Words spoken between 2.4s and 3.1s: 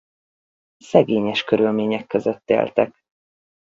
éltek.